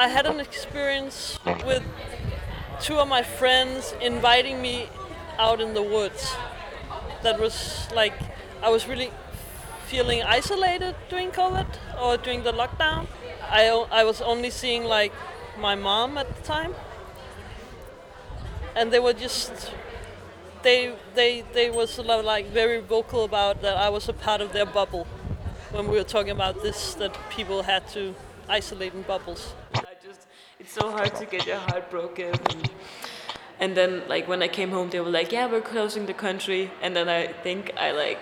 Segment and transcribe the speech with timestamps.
[0.00, 1.82] I had an experience with
[2.80, 4.88] two of my friends inviting me
[5.38, 6.34] out in the woods.
[7.22, 8.14] That was like
[8.62, 9.10] I was really
[9.88, 11.66] feeling isolated during COVID
[12.00, 13.08] or during the lockdown.
[13.42, 15.12] I, I was only seeing like
[15.58, 16.74] my mom at the time,
[18.74, 19.70] and they were just
[20.62, 24.64] they they they was like very vocal about that I was a part of their
[24.64, 25.06] bubble
[25.72, 28.14] when we were talking about this that people had to
[28.48, 29.52] isolate in bubbles.
[30.60, 32.34] It's so hard to get your heart broken.
[32.34, 32.70] And,
[33.60, 36.70] and then like when I came home, they were like, "Yeah, we're closing the country."
[36.82, 38.20] And then I think I like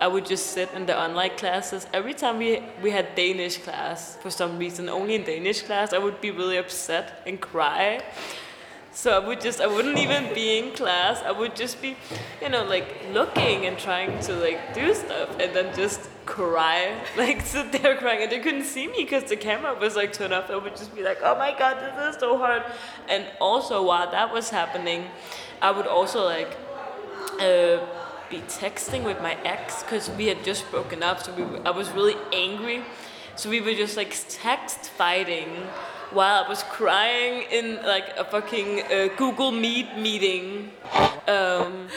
[0.00, 1.86] I would just sit in the online classes.
[1.92, 5.98] Every time we we had Danish class for some reason, only in Danish class, I
[5.98, 8.02] would be really upset and cry.
[8.96, 11.20] So I would just I wouldn't even be in class.
[11.22, 11.98] I would just be,
[12.40, 17.42] you know, like looking and trying to like do stuff, and then just cry, like
[17.42, 20.48] sit there crying, and they couldn't see me because the camera was like turned off.
[20.48, 22.62] I would just be like, oh my god, this is so hard.
[23.06, 25.04] And also while that was happening,
[25.60, 26.56] I would also like.
[27.38, 27.84] Uh,
[28.30, 31.88] be texting with my ex because we had just broken up so we I was
[31.90, 32.82] really angry
[33.36, 35.68] so we were just like text fighting
[36.10, 40.70] while I was crying in like a fucking uh, Google Meet meeting.
[41.26, 41.88] Um,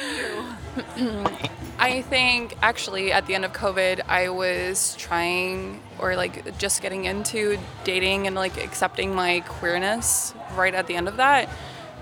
[1.80, 7.06] I think actually at the end of COVID, I was trying or like just getting
[7.06, 11.50] into dating and like accepting my queerness right at the end of that.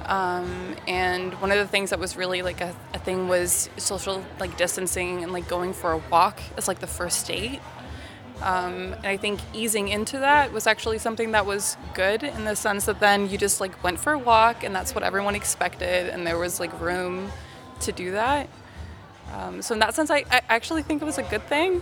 [0.06, 4.24] Um, and one of the things that was really like a, a thing was social
[4.40, 7.60] like distancing and like going for a walk as like the first date.
[8.42, 12.56] Um, and I think easing into that was actually something that was good in the
[12.56, 16.10] sense that then you just like went for a walk and that's what everyone expected
[16.10, 17.32] and there was like room
[17.82, 18.48] to do that.
[19.34, 21.82] Um, so in that sense, I, I actually think it was a good thing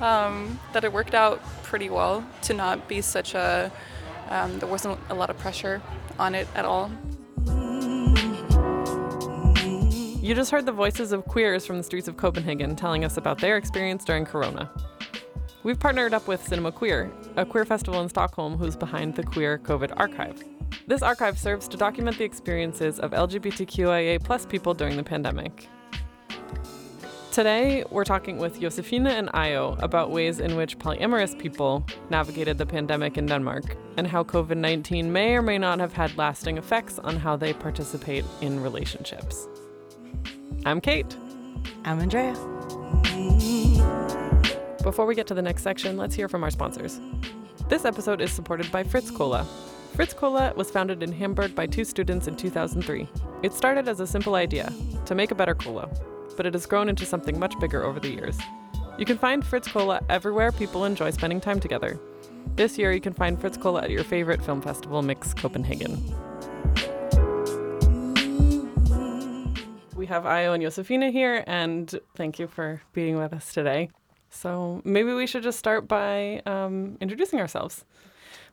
[0.00, 3.70] um, that it worked out pretty well to not be such a.
[4.28, 5.82] Um, there wasn't a lot of pressure
[6.18, 6.90] on it at all.
[10.22, 13.38] You just heard the voices of queers from the streets of Copenhagen telling us about
[13.38, 14.70] their experience during Corona.
[15.62, 19.58] We've partnered up with Cinema Queer, a queer festival in Stockholm who's behind the Queer
[19.58, 20.42] COVID Archive.
[20.86, 25.68] This archive serves to document the experiences of LGBTQIA plus people during the pandemic.
[27.30, 32.66] Today, we're talking with Josefina and Io about ways in which polyamorous people navigated the
[32.66, 36.98] pandemic in Denmark and how COVID 19 may or may not have had lasting effects
[37.00, 39.46] on how they participate in relationships.
[40.64, 41.14] I'm Kate.
[41.84, 42.59] I'm Andrea.
[44.90, 46.98] Before we get to the next section, let's hear from our sponsors.
[47.68, 49.46] This episode is supported by Fritz Cola.
[49.94, 53.08] Fritz Cola was founded in Hamburg by two students in 2003.
[53.44, 54.72] It started as a simple idea
[55.06, 55.88] to make a better cola,
[56.36, 58.36] but it has grown into something much bigger over the years.
[58.98, 61.96] You can find Fritz Cola everywhere people enjoy spending time together.
[62.56, 66.02] This year, you can find Fritz Cola at your favorite film festival, Mix Copenhagen.
[69.94, 73.90] We have Io and Josefina here, and thank you for being with us today.
[74.30, 77.84] So maybe we should just start by um, introducing ourselves.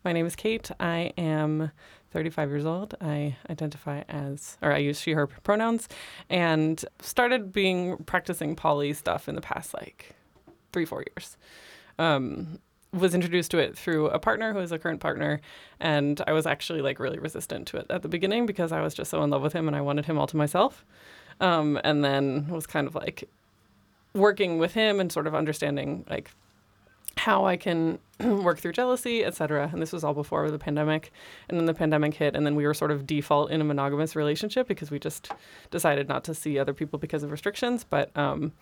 [0.04, 0.70] My name is Kate.
[0.80, 1.72] I am
[2.12, 2.96] 35 years old.
[3.00, 5.88] I identify as, or I use she, her pronouns,
[6.30, 10.16] and started being practicing poly stuff in the past like
[10.74, 11.38] three, four years.
[12.00, 12.60] Um,
[12.94, 15.42] was introduced to it through a partner who is a current partner,
[15.80, 18.94] and I was actually like really resistant to it at the beginning because I was
[18.94, 20.86] just so in love with him and I wanted him all to myself.
[21.40, 23.30] Um, and then was kind of like
[24.14, 26.32] working with him and sort of understanding like
[27.18, 29.70] how I can work through jealousy, etc.
[29.72, 31.12] And this was all before the pandemic.
[31.50, 34.16] And then the pandemic hit, and then we were sort of default in a monogamous
[34.16, 35.32] relationship because we just
[35.72, 37.84] decided not to see other people because of restrictions.
[37.84, 38.54] But um,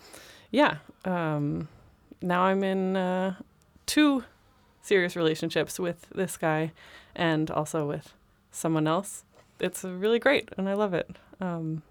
[0.52, 1.68] yeah, um,
[2.22, 3.36] now I'm in uh,
[3.86, 4.24] two
[4.82, 6.72] serious relationships with this guy
[7.16, 8.14] and also with
[8.52, 9.24] someone else.
[9.60, 11.10] It's really great, and I love it.
[11.40, 11.82] Um,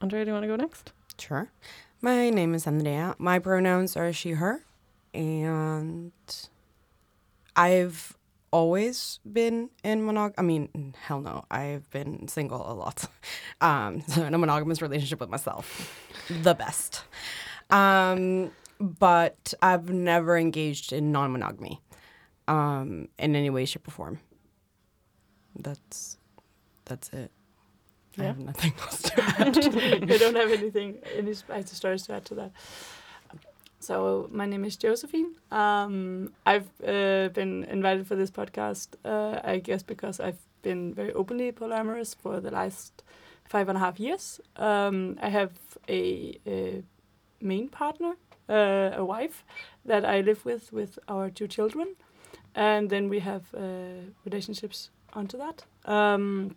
[0.00, 0.92] Andrea, do you want to go next?
[1.18, 1.50] Sure.
[2.02, 3.14] My name is Andrea.
[3.18, 4.64] My pronouns are she, her.
[5.12, 6.12] And
[7.54, 8.16] I've
[8.50, 10.32] always been in monog.
[10.38, 11.44] I mean, hell no.
[11.50, 13.04] I've been single a lot.
[13.62, 15.94] Um, so in a monogamous relationship with myself.
[16.30, 17.04] the best.
[17.68, 21.82] Um, but I've never engaged in non monogamy
[22.48, 24.20] um, in any way, shape, or form.
[25.54, 26.16] That's
[26.86, 27.30] that's it.
[28.18, 29.58] I have nothing else to add.
[30.12, 32.52] I don't have anything, any sp- stories to add to that.
[33.80, 35.34] So my name is Josephine.
[35.50, 41.12] Um, I've uh, been invited for this podcast, uh, I guess, because I've been very
[41.14, 43.02] openly polyamorous for the last
[43.48, 44.40] five and a half years.
[44.56, 45.52] Um, I have
[45.88, 46.82] a, a
[47.40, 48.14] main partner,
[48.48, 49.44] uh, a wife
[49.86, 51.96] that I live with with our two children,
[52.54, 53.60] and then we have uh,
[54.26, 55.64] relationships onto that.
[55.86, 56.54] Um,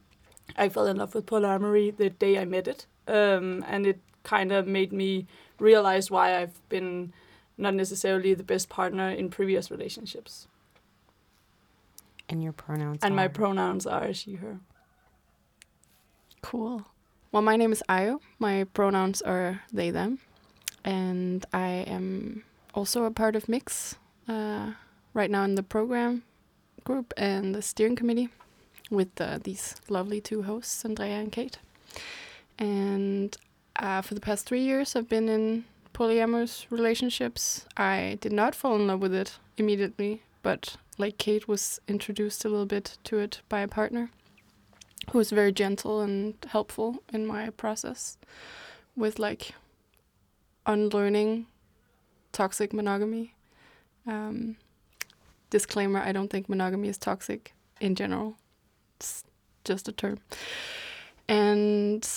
[0.56, 4.52] I fell in love with polyamory the day I met it, um, and it kind
[4.52, 5.28] of made me
[5.60, 7.14] realize why I've been
[7.58, 10.48] not necessarily the best partner in previous relationships.
[12.30, 13.00] And your pronouns.
[13.04, 14.60] And my are- pronouns are she, her.
[16.42, 16.86] Cool.
[17.32, 18.20] Well, my name is Ayo.
[18.40, 20.20] My pronouns are they, them.
[20.84, 22.44] And I am
[22.74, 23.96] also a part of Mix
[24.28, 24.72] uh,
[25.14, 26.24] right now in the program
[26.84, 28.30] group and the steering committee
[28.90, 31.58] with uh, these lovely two hosts, Andrea and Kate.
[32.60, 33.36] And
[33.76, 37.66] uh, for the past three years, I've been in polyamorous relationships.
[37.78, 42.50] I did not fall in love with it immediately, but like Kate was introduced a
[42.50, 44.10] little bit to it by a partner
[45.12, 48.18] who was very gentle and helpful in my process
[48.96, 49.54] with like
[50.66, 51.46] unlearning
[52.32, 53.34] toxic monogamy.
[54.08, 54.58] Um,
[55.50, 58.38] disclaimer I don't think monogamy is toxic in general,
[59.04, 59.24] it's
[59.66, 60.20] just a term.
[61.28, 62.08] And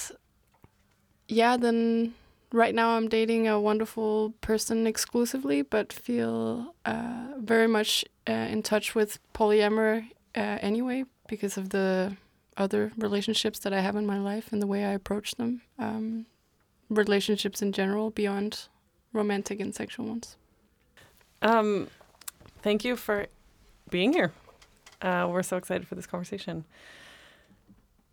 [1.29, 2.15] yeah, then
[2.53, 8.63] right now I'm dating a wonderful person exclusively, but feel uh, very much uh, in
[8.63, 12.17] touch with polyamory uh, anyway because of the
[12.57, 15.63] other relationships that I have in my life and the way I approach them.
[15.79, 16.27] Um,
[16.89, 18.69] relationships in general beyond
[19.13, 20.37] romantic and sexual ones.
[21.43, 21.89] Um,
[22.63, 23.27] thank you for
[23.91, 24.33] being here.
[25.07, 26.65] Uh, we're so excited for this conversation.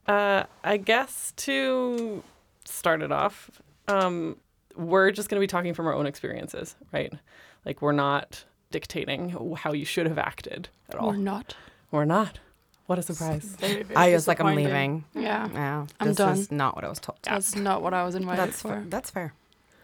[0.08, 2.22] Uh, I guess to
[2.66, 3.50] start it off,
[3.88, 4.38] um,
[4.76, 7.12] we're just going to be talking from our own experiences, right?
[7.66, 11.10] Like we're not dictating how you should have acted at all.
[11.10, 11.56] Or not.
[11.90, 12.38] We're not.
[12.86, 13.44] What a surprise!
[13.60, 15.06] Very, very I was like, I'm leaving.
[15.16, 15.48] Yeah.
[15.54, 16.38] Yeah, I'm this done.
[16.38, 17.18] is not what I was told.
[17.24, 18.68] That's not what I was invited That's for.
[18.68, 18.84] fair.
[18.88, 19.34] That's fair.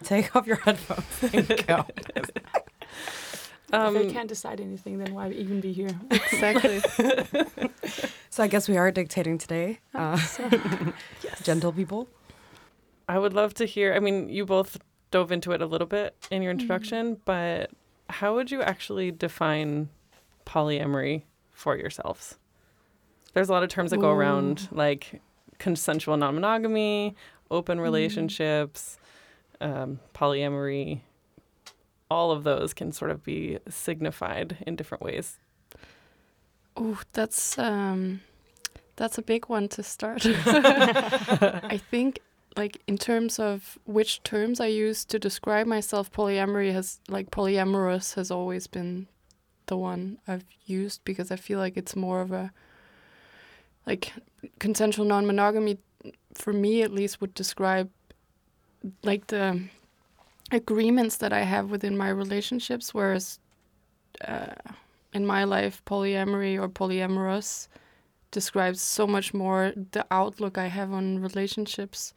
[0.04, 1.86] Take off your headphones and go.
[3.71, 5.89] if they Um, can't decide anything, then why even be here?
[6.12, 6.80] Exactly.
[8.30, 9.80] so I guess we are dictating today.
[9.94, 10.19] Uh,
[11.44, 12.07] Gentle people.
[13.07, 13.94] I would love to hear.
[13.94, 14.77] I mean, you both
[15.12, 17.71] dove into it a little bit in your introduction, but
[18.10, 19.89] how would you actually define
[20.45, 22.38] polyamory for yourselves?
[23.33, 25.22] There's a lot of terms that go around, like
[25.60, 27.15] consensual non monogamy,
[27.51, 28.98] open relationships,
[29.62, 31.01] um, polyamory.
[32.10, 35.38] All of those can sort of be signified in different ways.
[36.76, 38.22] Oh, that's um,
[38.96, 40.26] that's a big one to start.
[40.26, 42.20] I think,
[42.56, 48.16] like in terms of which terms I use to describe myself, polyamory has like polyamorous
[48.16, 49.08] has always been
[49.68, 52.52] the one I've used because I feel like it's more of a
[53.86, 54.14] like
[54.60, 55.78] consensual non-monogamy
[56.34, 57.90] for me at least would describe
[59.04, 59.62] like the
[60.51, 63.40] agreements that I have within my relationships, whereas
[64.28, 64.56] uh,
[65.13, 67.68] in my life, polyamory or polyamorous
[68.31, 72.13] describes so much more the outlook I have on relationships,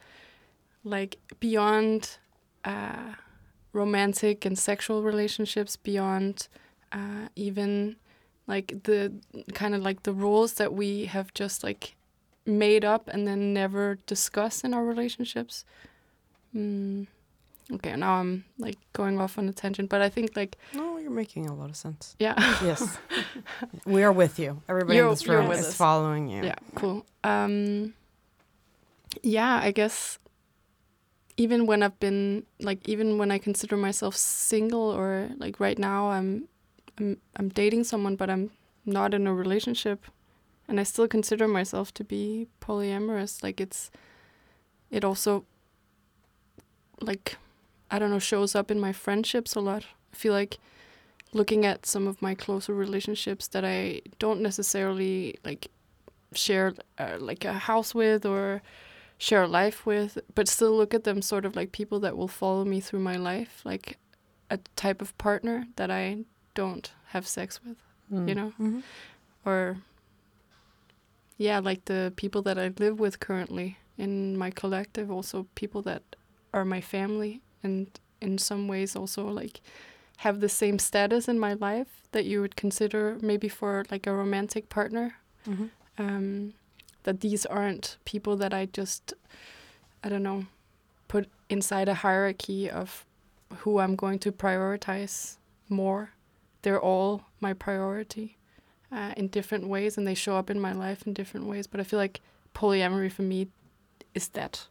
[0.84, 2.18] like beyond
[2.64, 3.14] uh,
[3.72, 6.48] romantic and sexual relationships, beyond
[6.92, 7.96] uh, even
[8.46, 9.12] like the
[9.54, 11.94] kind of like the rules that we have just like
[12.44, 15.64] made up and then never discuss in our relationships.
[16.54, 17.06] Mm.
[17.74, 21.10] Okay, now I'm like going off on a tangent, but I think like No, you're
[21.10, 22.14] making a lot of sense.
[22.18, 22.34] yeah.
[22.62, 22.98] Yes.
[23.86, 24.60] we are with you.
[24.68, 25.74] Everybody You're- in this room is us.
[25.74, 26.44] following you.
[26.44, 27.06] Yeah, cool.
[27.24, 27.94] Um,
[29.22, 30.18] yeah, I guess
[31.38, 36.10] even when I've been like, even when I consider myself single or like right now,
[36.10, 36.48] I'm,
[36.98, 38.50] I'm, I'm dating someone, but I'm
[38.84, 40.04] not in a relationship,
[40.68, 43.42] and I still consider myself to be polyamorous.
[43.42, 43.90] Like it's,
[44.90, 45.44] it also,
[47.00, 47.36] like,
[47.92, 49.84] I don't know, shows up in my friendships a lot.
[50.12, 50.58] I feel like
[51.34, 55.68] looking at some of my closer relationships that I don't necessarily like
[56.34, 58.62] share uh, like a house with or
[59.18, 62.28] share a life with, but still look at them sort of like people that will
[62.28, 63.98] follow me through my life, like
[64.50, 67.76] a type of partner that I don't have sex with,
[68.28, 68.82] you know, Mhm.
[69.44, 69.78] or
[71.38, 76.02] yeah, like the people that I live with currently in my collective, also people that
[76.52, 77.86] are my family, and
[78.20, 79.60] in some ways also like
[80.18, 84.12] have the same status in my life that you would consider maybe for like a
[84.14, 85.14] romantic partner
[85.46, 85.70] Mhm.
[85.98, 86.54] um,
[87.02, 89.12] that these aren't people that I just,
[90.04, 90.46] I don't know,
[91.08, 93.04] put inside a hierarchy of
[93.58, 95.36] who I'm going to prioritize
[95.68, 96.10] more.
[96.62, 98.36] They're all my priority
[98.92, 101.66] uh, in different ways, and they show up in my life in different ways.
[101.66, 102.20] But I feel like
[102.54, 103.48] polyamory for me
[104.14, 104.68] is that,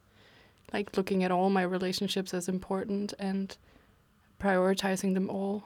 [0.74, 3.58] like looking at all my relationships as important and
[4.40, 5.64] prioritizing them all.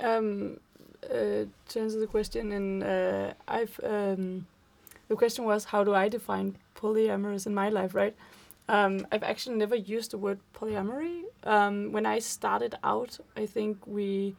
[0.00, 0.60] um,
[1.04, 4.46] uh, to answer the question, and uh, I've um,
[5.08, 8.14] the question was how do I define polyamorous in my life, right?
[8.68, 11.22] Um, I've actually never used the word polyamory.
[11.44, 14.34] Um, when I started out, I think we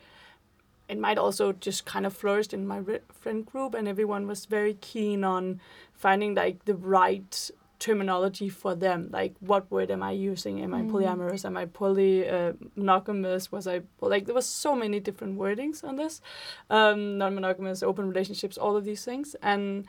[0.87, 2.81] it might also just kind of flourished in my
[3.11, 5.59] friend group, and everyone was very keen on
[5.93, 9.09] finding like the right terminology for them.
[9.11, 10.61] Like, what word am I using?
[10.61, 10.91] Am I Mm.
[10.91, 11.45] polyamorous?
[11.45, 13.51] Am I poly uh, monogamous?
[13.51, 14.25] Was I like?
[14.25, 16.21] There was so many different wordings on this,
[16.69, 19.85] um, non-monogamous, open relationships, all of these things, and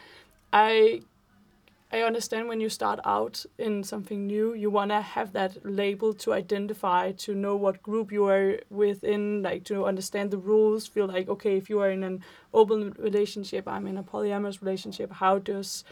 [0.52, 1.02] I.
[1.92, 6.14] I understand when you start out in something new, you want to have that label
[6.22, 10.86] to identify, to know what group you are within, like to understand the rules.
[10.86, 12.22] Feel like okay, if you are in an
[12.54, 15.10] open relationship, I'm in a polyamorous relationship.
[15.14, 15.82] How does,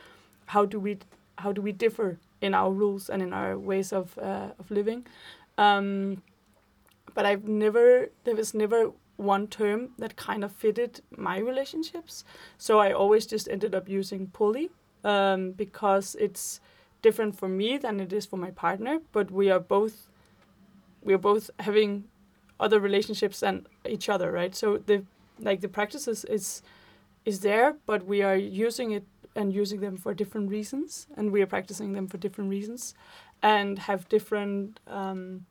[0.46, 0.98] how do we
[1.38, 5.06] how do we differ in our rules and in our ways of uh, of living?
[5.56, 6.22] Um,
[7.14, 12.24] but I've never there was never one term that kind of fitted my relationships,
[12.56, 14.70] so I always just ended up using poly
[15.04, 16.60] um, because it's
[17.02, 19.00] different for me than it is for my partner.
[19.12, 20.10] But we are both
[21.02, 22.04] we are both having
[22.60, 24.54] other relationships than each other, right?
[24.54, 25.04] So the
[25.40, 26.62] like the practices is
[27.24, 29.04] is there, but we are using it
[29.38, 32.94] and using them for different reasons, and we are practicing them for different reasons,
[33.42, 35.46] and have different um,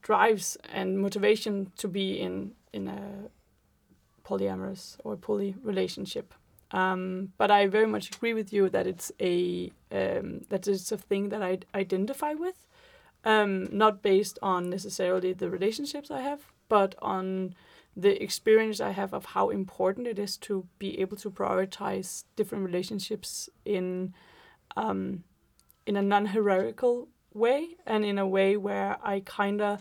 [0.00, 3.02] drives and motivation to be in in a
[4.28, 6.34] polyamorous or poly relationship.
[6.70, 10.96] Um, but I very much agree with you that it's a um, that it's a
[10.96, 12.66] thing that I identify with,
[13.24, 17.54] um, not based on necessarily the relationships I have, but on
[17.96, 22.64] the experience I have of how important it is to be able to prioritize different
[22.66, 24.14] relationships in
[24.76, 25.22] um,
[25.86, 29.80] in a non-hierarchical way and in a way where I kind of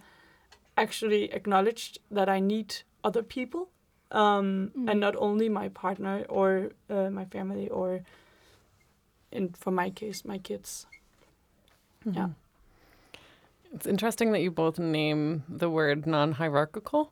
[0.78, 3.70] actually acknowledged that I need other people
[4.12, 4.92] um, Mm.
[4.92, 8.02] and not only my partner or uh, my family or
[9.32, 10.86] in for my case my kids.
[12.06, 12.28] Yeah.
[12.28, 12.36] Mhm.
[13.74, 17.12] It's interesting that you both name the word non hierarchical.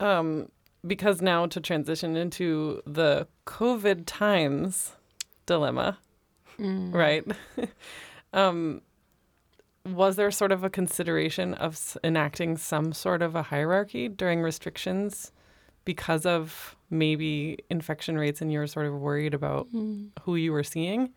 [0.00, 0.50] Um,
[0.86, 4.92] because now to transition into the COVID times
[5.46, 5.98] dilemma,
[6.58, 6.94] Mm.
[6.94, 7.24] right?
[8.32, 8.80] um,
[9.84, 15.32] was there sort of a consideration of enacting some sort of a hierarchy during restrictions
[15.84, 20.10] because of maybe infection rates and you were sort of worried about Mm.
[20.22, 21.10] who you were seeing?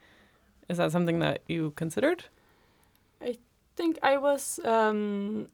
[0.68, 2.26] Is that something that you considered?
[3.22, 3.38] I
[3.76, 5.48] think I was um,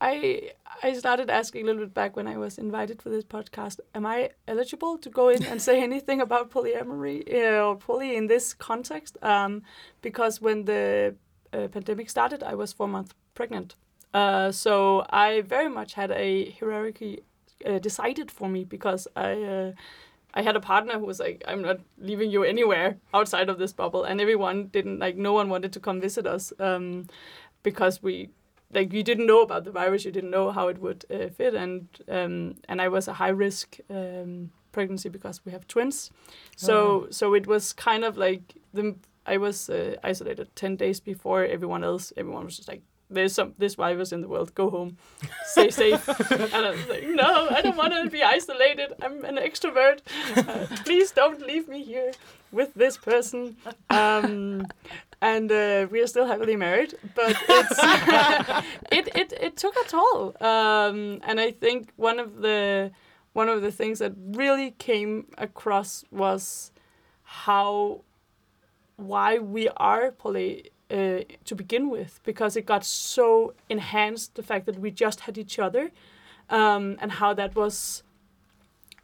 [0.00, 0.52] I
[0.82, 3.80] I started asking a little bit back when I was invited for this podcast.
[3.94, 8.26] Am I eligible to go in and say anything about polyamory uh, or poly in
[8.26, 9.18] this context?
[9.22, 9.62] Um,
[10.00, 11.14] because when the
[11.52, 13.74] uh, pandemic started, I was four months pregnant.
[14.14, 17.20] Uh, so I very much had a hierarchy
[17.66, 19.32] uh, decided for me because I.
[19.42, 19.72] Uh,
[20.32, 23.72] I had a partner who was like, "I'm not leaving you anywhere outside of this
[23.72, 25.16] bubble," and everyone didn't like.
[25.16, 27.08] No one wanted to come visit us um,
[27.64, 28.30] because we
[28.72, 30.04] like you didn't know about the virus.
[30.04, 33.30] You didn't know how it would uh, fit, and um, and I was a high
[33.32, 36.10] risk um, pregnancy because we have twins.
[36.56, 38.94] So so it was kind of like the
[39.26, 42.12] I was uh, isolated ten days before everyone else.
[42.16, 42.82] Everyone was just like.
[43.12, 44.54] There's some this virus in the world.
[44.54, 44.96] Go home,
[45.44, 46.08] stay safe.
[46.30, 48.92] and I was like, no, I don't want to be isolated.
[49.02, 49.98] I'm an extrovert.
[50.36, 52.12] Uh, please don't leave me here
[52.52, 53.56] with this person.
[53.88, 54.68] Um,
[55.36, 57.78] and uh, we are still happily married, but it's
[58.98, 60.34] it, it it took a toll.
[60.40, 62.90] Um, and I think one of the
[63.32, 66.72] one of the things that really came across was
[67.22, 68.02] how
[68.96, 74.66] why we are poly uh, to begin with because it got so enhanced the fact
[74.66, 75.90] that we just had each other
[76.50, 78.02] um, and how that was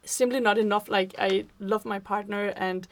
[0.03, 2.87] simply not enough like i love my partner and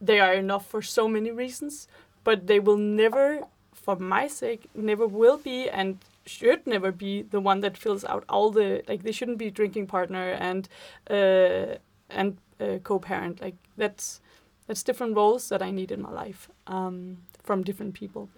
[0.00, 1.88] they are enough for so many reasons
[2.26, 3.24] but they will never
[3.72, 8.24] for my sake never will be and should never be the one that fills out
[8.28, 10.68] all the like they shouldn't be drinking partner and
[11.08, 11.76] uh,
[12.10, 13.40] and uh, co-parent.
[13.40, 14.20] Like that's
[14.66, 18.28] that's different roles that i need in my life um, from different people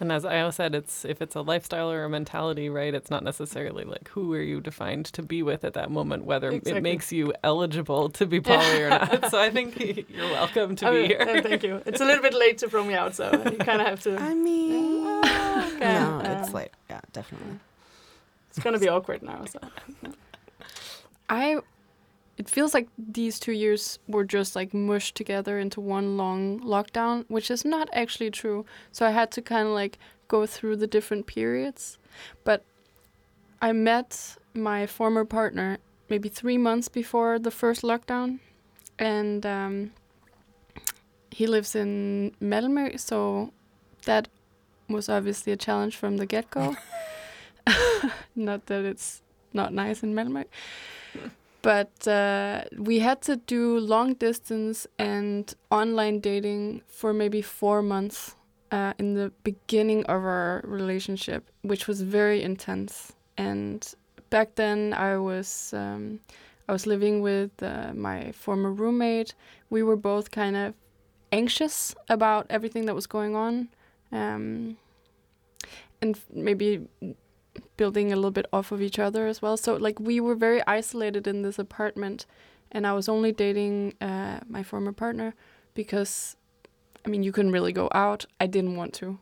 [0.00, 2.94] And as Io said, it's if it's a lifestyle or a mentality, right?
[2.94, 6.48] It's not necessarily like who are you defined to be with at that moment, whether
[6.48, 6.78] Exactly.
[6.78, 9.30] it makes you eligible to be poly or not.
[9.30, 9.78] So I think
[10.08, 11.20] you're welcome to I be mean, here.
[11.20, 13.80] uh, thank you it's a little bit late to throw me out so you kind
[13.82, 15.78] of have to I mean, okay.
[15.80, 17.58] no, it's like, yeah, definitely.
[18.48, 19.58] it's gonna be awkward now so
[21.28, 21.58] I
[22.40, 27.26] it feels like these two years were just like mushed together into one long lockdown,
[27.28, 28.64] which is not actually true.
[28.92, 31.98] So I had to kind of like go through the different periods.
[32.42, 32.64] But
[33.60, 35.76] I met my former partner
[36.08, 38.38] maybe three months before the first lockdown,
[38.98, 39.90] and um,
[41.30, 43.52] he lives in Malmö, so
[44.06, 44.28] that
[44.88, 46.74] was obviously a challenge from the get go.
[48.34, 49.20] not that it's
[49.52, 50.46] not nice in Malmö.
[51.62, 58.34] But uh, we had to do long distance and online dating for maybe four months
[58.70, 63.12] uh, in the beginning of our relationship, which was very intense.
[63.36, 63.86] And
[64.30, 66.20] back then, I was um,
[66.68, 69.34] I was living with uh, my former roommate.
[69.68, 70.74] We were both kind of
[71.32, 73.68] anxious about everything that was going on,
[74.12, 74.76] um,
[76.00, 76.88] and maybe
[77.80, 79.56] building a little bit off of each other as well.
[79.56, 82.26] So like we were very isolated in this apartment,
[82.70, 85.34] and I was only dating uh, my former partner
[85.72, 86.36] because,
[87.04, 88.26] I mean, you couldn't really go out.
[88.38, 89.18] I didn't want to,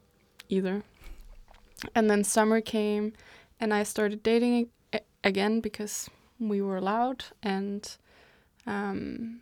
[0.49, 0.83] either.
[1.95, 3.13] And then summer came,
[3.61, 4.71] and I started dating
[5.23, 6.11] again because
[6.41, 7.83] we were allowed, and
[8.67, 9.41] um,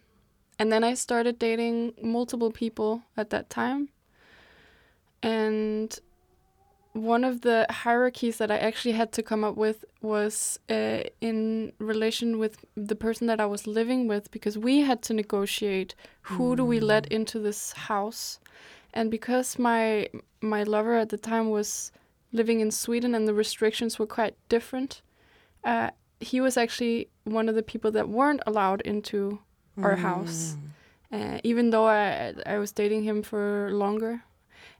[0.58, 3.88] and then I started dating multiple people at that time.
[5.22, 5.98] And
[6.96, 11.72] one of the hierarchies that I actually had to come up with was uh, in
[11.78, 16.56] relation with the person that I was living with because we had to negotiate who
[16.56, 18.40] do we let into this house,
[18.94, 20.08] and because my
[20.40, 21.92] my lover at the time was
[22.32, 25.02] living in Sweden and the restrictions were quite different,
[25.64, 29.38] uh, he was actually one of the people that weren't allowed into
[29.82, 30.56] our house,
[31.12, 34.22] uh, even though I I was dating him for longer.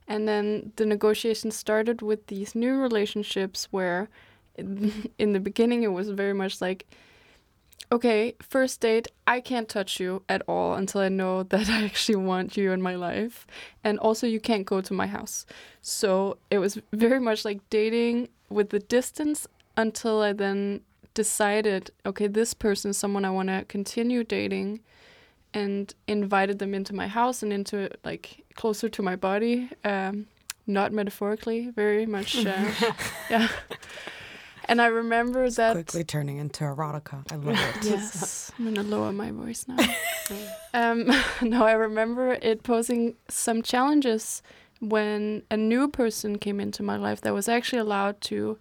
[0.07, 4.09] And then the negotiations started with these new relationships where
[4.57, 6.87] in the beginning it was very much like,
[7.91, 12.17] okay, first date, I can't touch you at all until I know that I actually
[12.17, 13.47] want you in my life.
[13.83, 15.45] And also, you can't go to my house.
[15.81, 20.81] So it was very much like dating with the distance until I then
[21.13, 24.81] decided, okay, this person is someone I want to continue dating
[25.57, 30.27] and invited them into my house and into like closer to my body um,
[30.67, 32.71] not metaphorically very much uh,
[33.29, 33.47] yeah
[34.69, 37.17] and i remember that Quickly turning into erotica.
[37.31, 37.85] I love it.
[37.91, 39.77] yes i'm gonna lower my voice now
[40.73, 40.97] um,
[41.41, 44.41] no i remember it posing some challenges
[44.79, 48.57] when a new person came into my life that was actually allowed to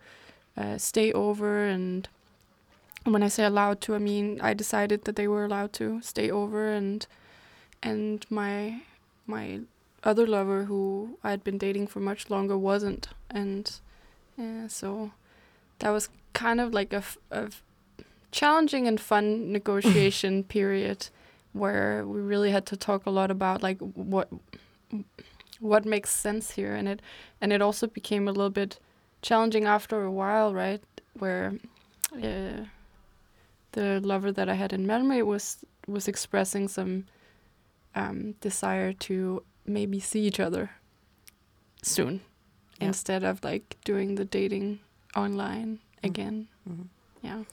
[0.56, 2.08] uh, stay over and
[3.12, 6.30] when I say allowed to, I mean I decided that they were allowed to stay
[6.30, 7.06] over, and
[7.82, 8.82] and my
[9.26, 9.60] my
[10.04, 13.70] other lover, who I had been dating for much longer, wasn't, and
[14.38, 15.12] uh, so
[15.78, 17.50] that was kind of like a, f- a
[18.30, 21.08] challenging and fun negotiation period
[21.52, 24.28] where we really had to talk a lot about like what
[25.58, 26.74] what makes sense here.
[26.74, 27.02] And it
[27.40, 28.78] and it also became a little bit
[29.22, 30.82] challenging after a while right?
[31.18, 31.54] Where
[32.22, 32.66] uh,
[33.76, 37.04] the lover that I had in Malmö was was expressing some
[37.94, 40.70] um, desire to maybe see each other
[41.82, 42.20] soon
[42.80, 42.88] Yeah.
[42.88, 44.80] instead of like doing the dating
[45.14, 46.48] online again.
[46.68, 46.88] Mhm.
[47.22, 47.44] Yeah.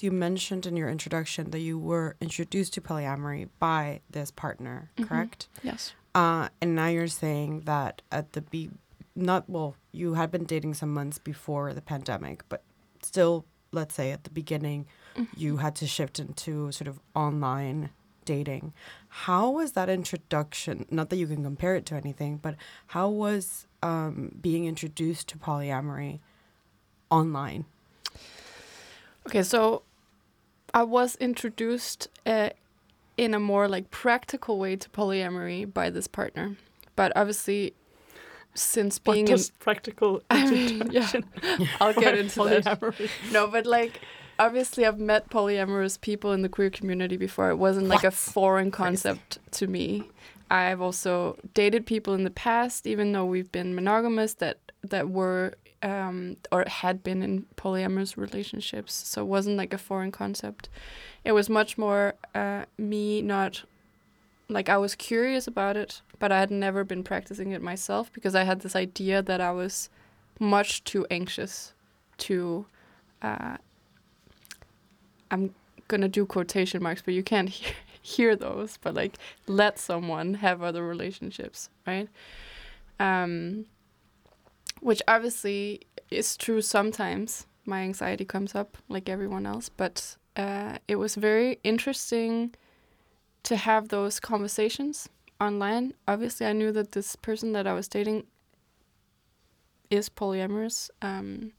[0.00, 5.06] You mentioned in your introduction that you were introduced to polyamory by this partner, Mhm.
[5.08, 5.48] correct?
[5.62, 5.92] Yes.
[6.14, 8.70] Uh, and now you're saying that at the be,
[9.14, 12.62] not well, you had been dating some months before the pandemic, but
[13.02, 14.86] still, let's say at the beginning,
[15.36, 17.90] you had to shift into sort of online
[18.24, 18.72] dating.
[19.08, 20.86] How was that introduction?
[20.90, 22.56] Not that you can compare it to anything, but
[22.88, 26.20] how was um, being introduced to polyamory
[27.10, 27.66] online?
[29.26, 29.82] Okay, so
[30.72, 32.50] I was introduced uh,
[33.16, 36.56] in a more like practical way to polyamory by this partner,
[36.96, 37.74] but obviously,
[38.54, 41.10] since What being in, practical I mean, yeah,
[41.80, 43.10] I'll get into that.
[43.32, 44.00] No, but like
[44.38, 47.50] obviously I've met polyamorous people in the queer community before.
[47.50, 50.04] It wasn't like a foreign concept to me.
[50.50, 55.54] I've also dated people in the past, even though we've been monogamous, that that were
[55.82, 58.92] um, or had been in polyamorous relationships.
[58.92, 60.68] So it wasn't like a foreign concept.
[61.24, 63.64] It was much more uh, me not
[64.48, 68.34] like I was curious about it, but I had never been practicing it myself because
[68.34, 69.88] I had this idea that I was
[70.38, 71.72] much too anxious
[72.18, 72.66] to
[73.22, 73.56] uh,
[75.34, 75.52] I'm
[75.88, 78.78] gonna do quotation marks, but you can't hear, hear those.
[78.80, 79.16] But like,
[79.48, 82.08] let someone have other relationships, right?
[83.00, 83.66] Um,
[84.80, 87.46] which obviously is true sometimes.
[87.66, 92.54] My anxiety comes up like everyone else, but uh, it was very interesting
[93.42, 95.08] to have those conversations
[95.40, 95.94] online.
[96.06, 98.24] Obviously, I knew that this person that I was dating
[99.90, 100.90] is polyamorous.
[101.02, 101.52] Um,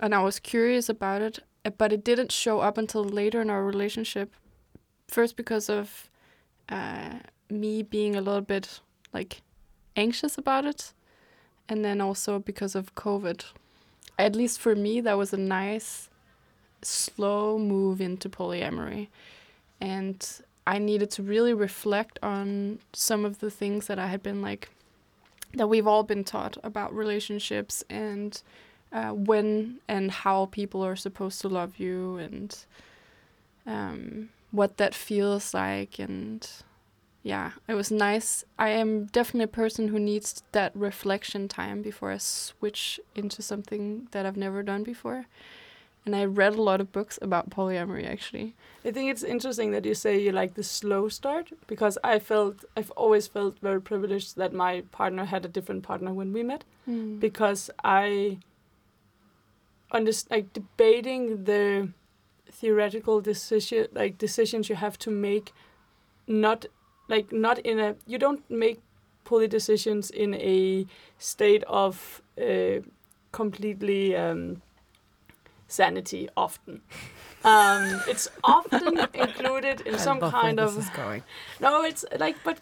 [0.00, 1.40] and I was curious about it,
[1.78, 4.32] but it didn't show up until later in our relationship.
[5.08, 6.10] First, because of
[6.68, 7.18] uh,
[7.50, 8.80] me being a little bit
[9.12, 9.42] like
[9.96, 10.92] anxious about it,
[11.68, 13.44] and then also because of COVID.
[14.18, 16.08] At least for me, that was a nice,
[16.82, 19.08] slow move into polyamory,
[19.80, 20.26] and
[20.66, 24.68] I needed to really reflect on some of the things that I had been like
[25.54, 28.40] that we've all been taught about relationships and
[28.92, 32.64] uh, when and how people are supposed to love you and
[33.66, 36.48] um, what that feels like and
[37.22, 38.44] yeah it was nice.
[38.58, 44.08] I am definitely a person who needs that reflection time before i switch into something
[44.10, 45.26] that i've never done before.
[46.04, 48.54] And i read a lot of books about polyamory actually.
[48.84, 52.64] I think it's interesting that you say you like the slow start because I felt
[52.76, 56.64] I've always felt very privileged that my partner had a different partner when we met
[57.20, 58.38] because I
[59.92, 61.88] underst- like debating the
[62.50, 65.52] theoretical decision like decisions you have to make
[66.26, 66.66] not
[67.08, 68.80] like not in a you don't make
[69.24, 70.86] poly decisions in a
[71.18, 72.80] state of uh,
[73.32, 74.60] completely um,
[75.68, 76.82] sanity often
[77.44, 81.22] um, it's often included in I some kind this of is going.
[81.60, 82.58] no, it's like, but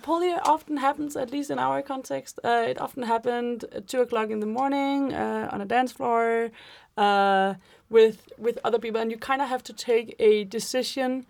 [0.00, 2.38] polio often happens, at least in our context.
[2.44, 6.50] Uh, it often happened at two o'clock in the morning uh, on a dance floor
[6.96, 7.54] uh,
[7.90, 11.26] with with other people, and you kind of have to take a decision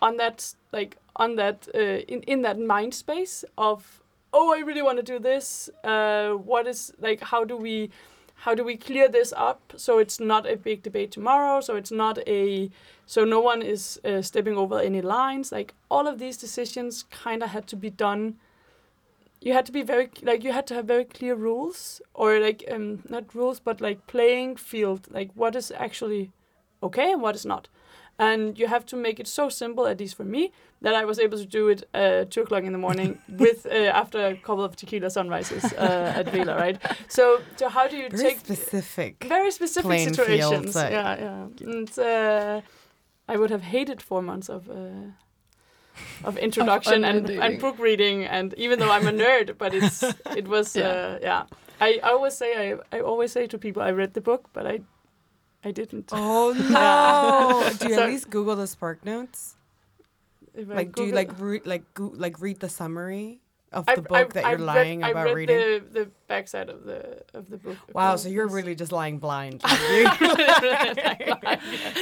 [0.00, 4.82] on that, like on that uh, in in that mind space of, oh, I really
[4.82, 5.68] want to do this.
[5.84, 7.20] Uh, what is like?
[7.20, 7.90] How do we?
[8.42, 11.60] How do we clear this up so it's not a big debate tomorrow?
[11.60, 12.70] So it's not a
[13.04, 15.50] so no one is uh, stepping over any lines?
[15.50, 18.36] Like all of these decisions kind of had to be done.
[19.40, 22.62] You had to be very like you had to have very clear rules or like
[22.70, 25.08] um not rules but like playing field.
[25.10, 26.30] Like what is actually
[26.80, 27.68] okay and what is not
[28.18, 30.50] and you have to make it so simple at least for me
[30.82, 33.74] that i was able to do it uh, two o'clock in the morning with uh,
[34.02, 36.78] after a couple of tequila sunrises uh, at vela right
[37.08, 39.24] so so how do you Very take specific.
[39.28, 40.72] very specific situations.
[40.72, 41.70] fields, uh, yeah, yeah.
[41.74, 42.60] And uh,
[43.32, 45.12] I would have hated four months of uh,
[46.24, 50.02] of introduction online and, and book reading, and even though I'm a nerd, but it's
[50.36, 50.84] it was Yeah.
[50.84, 50.94] yeah.
[51.14, 51.42] Uh, yeah.
[51.80, 54.66] I, I always say I I always say to people I read the book, but
[54.66, 54.80] I
[55.64, 56.10] I didn't.
[56.12, 57.68] Oh no!
[57.78, 59.56] do you So- at least Google the spark notes?
[60.54, 63.40] If Like, do you like read like go- like read the summary
[63.72, 65.56] of I've- the book I've- that I've you're read- lying I about read reading?
[65.58, 67.76] the the backside of the of the book.
[67.94, 69.62] Wow, Okay, so you're really just lying blind.
[70.08, 70.20] Like,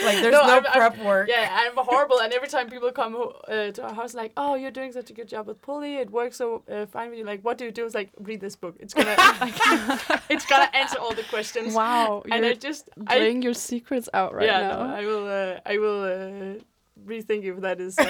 [0.05, 1.29] like there's no, I'm- I'm- prep work.
[1.29, 2.21] Yeah, I'm horrible.
[2.21, 3.17] And every time people come
[3.49, 5.97] uh, to our house, like, "Oh, you're doing such a good job with poly.
[5.97, 7.85] It works so uh, fine with you." Like, what do you do?
[7.87, 8.75] It's like, read this book.
[8.81, 9.15] It's gonna,
[10.29, 11.75] it's gonna answer all the questions.
[11.75, 15.01] wow And you're I just, I, laying your secrets out right yeah, now no, I
[15.07, 16.61] will, uh, I will uh,
[17.07, 17.97] rethink if that is.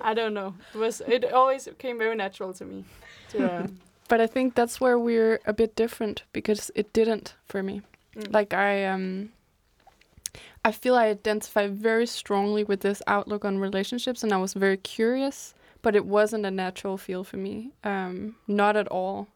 [0.00, 0.54] I don't know.
[0.74, 1.00] It was.
[1.06, 2.84] It always came very natural to me.
[3.30, 3.66] To, uh,
[4.08, 7.82] But I think that's where we're a bit different because it didn't for me.
[8.16, 8.32] mm.
[8.32, 9.30] Like I um
[10.64, 14.76] I feel I identify very strongly with this outlook on relationships and I was very
[14.76, 17.70] curious, but it wasn't a natural feel for me.
[17.84, 19.28] Um not at all.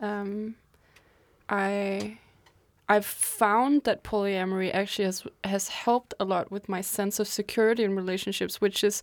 [0.00, 0.56] Um
[1.48, 2.18] I
[2.88, 7.84] I've found that polyamory actually has has helped a lot with my sense of security
[7.84, 9.02] in relationships, which is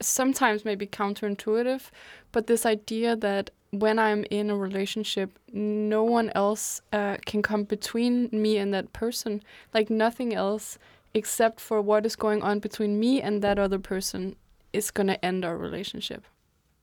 [0.00, 1.90] sometimes maybe counterintuitive,
[2.32, 7.64] but this idea that when I'm in a relationship, no one else uh, can come
[7.64, 9.42] between me and that person.
[9.74, 10.78] Like nothing else
[11.14, 14.36] except for what is going on between me and that other person
[14.72, 16.24] is going to end our relationship.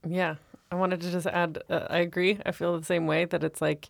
[0.07, 0.35] Yeah,
[0.71, 1.59] I wanted to just add.
[1.69, 2.39] Uh, I agree.
[2.45, 3.89] I feel the same way that it's like,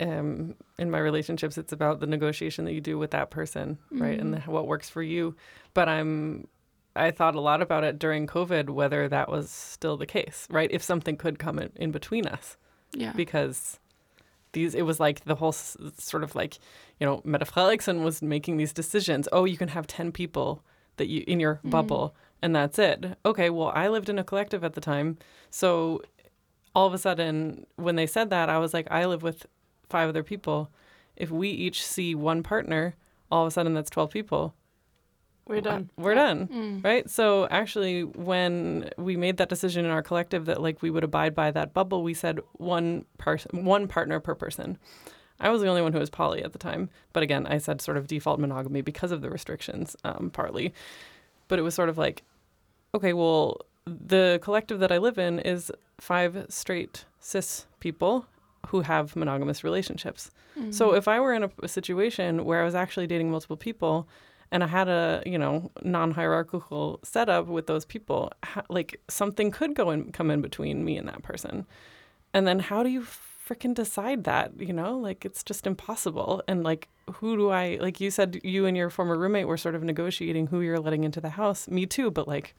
[0.00, 4.18] um, in my relationships, it's about the negotiation that you do with that person, right,
[4.18, 5.36] and the, what works for you.
[5.74, 6.48] But I'm,
[6.96, 10.70] I thought a lot about it during COVID, whether that was still the case, right?
[10.72, 12.56] If something could come in, in between us,
[12.92, 13.12] Yeah.
[13.12, 13.78] because
[14.52, 16.58] these, it was like the whole s- sort of like,
[16.98, 19.28] you know, Mette Frederiksen was making these decisions.
[19.30, 20.64] Oh, you can have ten people
[20.96, 21.70] that you in your mm-hmm.
[21.70, 23.18] bubble and that's it.
[23.24, 25.18] Okay, well, I lived in a collective at the time.
[25.50, 26.02] So
[26.74, 29.46] all of a sudden, when they said that, I was like, I live with
[29.88, 30.70] five other people.
[31.16, 32.94] If we each see one partner,
[33.30, 34.54] all of a sudden that's 12 people.
[35.50, 35.90] We're done.
[35.96, 36.48] We're done.
[36.48, 36.84] Mm.
[36.84, 37.08] Right.
[37.10, 41.34] So actually, when we made that decision in our collective that like we would abide
[41.34, 44.78] by that bubble, we said one person, one partner per person.
[45.40, 47.80] I was the only one who was poly at the time, but again, I said
[47.80, 50.74] sort of default monogamy because of the restrictions, um, partly.
[51.48, 52.22] But it was sort of like,
[52.94, 58.26] okay, well, the collective that I live in is five straight cis people,
[58.66, 60.30] who have monogamous relationships.
[60.70, 64.06] So if I were in a, a situation where I was actually dating multiple people
[64.52, 69.74] and I had a, you know, non-hierarchical setup with those people, ha- like something could
[69.74, 71.66] go and come in between me and that person.
[72.34, 74.96] And then how do you freaking decide that, you know?
[74.96, 76.42] Like it's just impossible.
[76.48, 79.74] And like who do I like you said you and your former roommate were sort
[79.74, 81.68] of negotiating who you're letting into the house.
[81.68, 82.54] Me too, but like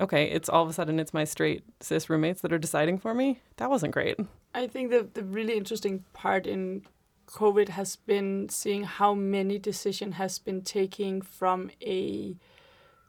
[0.00, 3.14] okay, it's all of a sudden it's my straight cis roommates that are deciding for
[3.14, 3.40] me.
[3.56, 4.18] That wasn't great.
[4.54, 6.82] I think the the really interesting part in
[7.28, 12.34] COVID has been seeing how many decision has been taking from a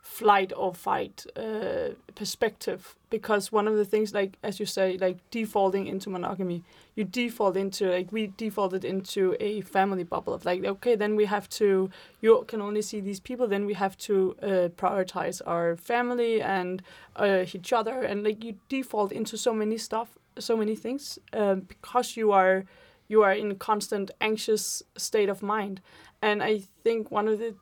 [0.01, 2.95] flight or fight uh, perspective.
[3.09, 6.63] Because one of the things like as you say like defaulting into monogamy
[6.95, 11.25] you default into like we defaulted into a family bubble of like okay then we
[11.25, 11.89] have to
[12.21, 16.81] you can only see these people then we have to uh, prioritize our family and
[17.15, 18.01] uh, each other.
[18.01, 22.65] And like you default into so many stuff so many things um, because you are
[23.09, 25.81] you are in a constant anxious state of mind.
[26.21, 27.55] And i think one of the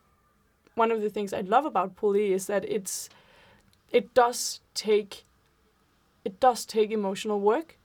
[0.76, 3.10] one of the things i love about poly is that it's
[3.92, 5.26] it does take
[6.24, 7.78] it does take emotional work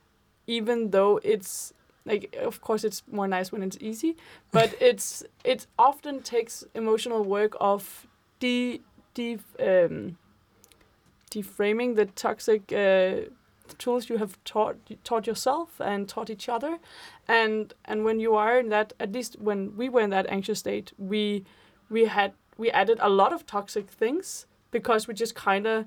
[0.47, 1.73] even though it's
[2.05, 4.17] like of course it's more nice when it's easy
[4.53, 8.07] but it's it often takes emotional work of
[8.41, 8.81] de
[9.15, 10.19] de um,
[11.31, 13.31] deframing the toxic uh,
[13.79, 16.79] tools you have taught taught yourself and taught each other.
[17.29, 20.59] And and when you are in that at least when we were in that anxious
[20.61, 21.45] state we
[21.91, 25.87] we had we added a lot of toxic things because we just kind of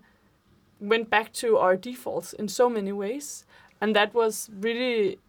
[0.80, 3.45] went back to our defaults in so many ways.
[3.82, 5.19] And that was really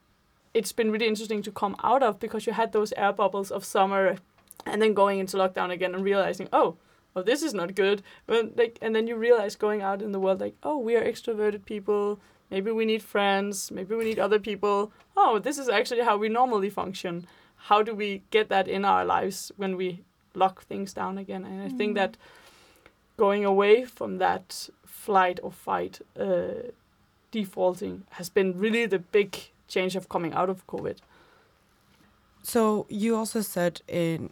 [0.55, 3.65] it's been really interesting to come out of because you had those air bubbles of
[3.65, 4.17] summer
[4.65, 6.77] and then going into lockdown again and realizing oh
[7.15, 8.03] well this is not good.
[8.27, 11.05] Well, like and then you realize going out in the world like oh we are
[11.05, 13.71] extroverted people maybe we need friends.
[13.71, 14.93] Maybe we need other people.
[15.17, 17.27] Oh this is actually how we normally function.
[17.57, 20.03] How do we get that in our lives when we
[20.35, 21.45] lock things down again?
[21.45, 22.17] And i think that
[23.17, 26.71] going away from that flight or fight uh,
[27.31, 29.31] defaulting has been really the big
[29.69, 30.99] change of coming out of covid.
[32.43, 34.31] So you also said in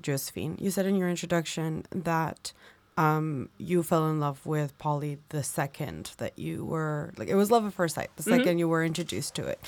[0.00, 2.52] Josephine, you said in your introduction that
[2.98, 7.50] um, you fell in love with poly the second that you were like it was
[7.50, 8.10] love at first sight.
[8.16, 9.58] The 2nd you were introduced to it,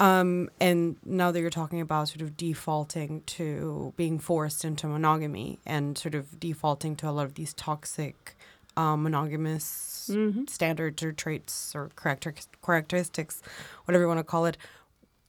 [0.00, 5.60] um, and now that you're talking about sort of defaulting to being forced into monogamy
[5.64, 8.36] and sort of defaulting to a lot of these toxic
[8.76, 10.10] um, monogamous
[10.48, 12.34] standards or traits or character-
[12.64, 13.40] characteristics,
[13.84, 14.56] whatever you want to call it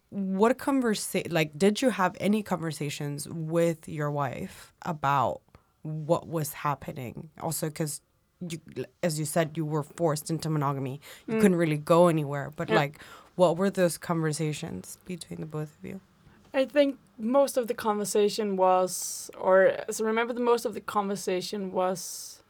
[0.10, 5.42] what conversa- like did you have any conversations with your wife about
[5.86, 7.30] what was happening.
[7.42, 8.02] Also because
[8.50, 8.60] you
[9.02, 11.00] as you said you were forced into monogamy.
[11.28, 12.76] You couldn't really go anywhere but Yeah.
[12.82, 13.00] like
[13.36, 16.00] what were those conversations between the both of you?
[16.54, 21.74] I think most of the conversation was, or I remember, the most of the conversation
[21.74, 22.42] was,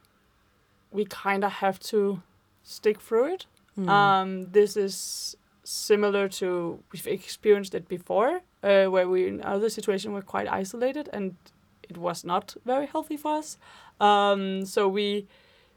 [0.92, 2.22] we kind of have to
[2.62, 3.46] stick through it.
[3.88, 10.12] Um, this is similar to we've experienced it before, uh, where we in other situation
[10.12, 11.34] were quite isolated and
[11.88, 13.58] it was not very healthy for us.
[14.00, 15.26] Um, so we,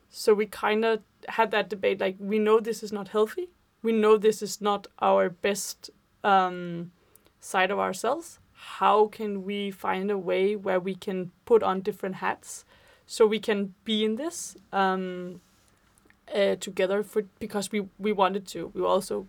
[0.10, 2.00] so we kind of had that debate.
[2.00, 3.50] Like we know this is not healthy.
[3.82, 5.90] We know this is not our best.
[6.24, 6.92] Um,
[7.40, 12.16] side of ourselves how can we find a way where we can put on different
[12.16, 12.66] hats
[13.08, 15.40] so we can be in this um,
[16.36, 19.28] uh, together for because we we wanted to we were also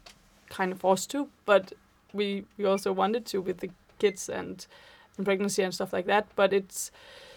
[0.49, 1.73] kind of forced to but
[2.13, 4.67] we we also wanted to with the kids and,
[5.17, 6.91] and pregnancy and stuff like that but it's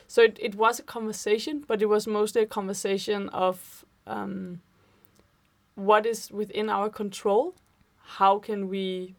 [0.08, 4.62] so it, it was a conversation but it was mostly a conversation of um,
[5.76, 7.56] what is within our control?
[8.04, 9.16] How can we